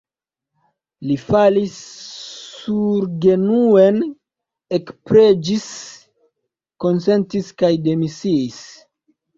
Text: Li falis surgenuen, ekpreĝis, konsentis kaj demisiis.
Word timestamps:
Li 1.09 1.17
falis 1.25 1.75
surgenuen, 2.63 4.01
ekpreĝis, 4.79 5.71
konsentis 6.87 7.57
kaj 7.63 7.75
demisiis. 7.91 8.61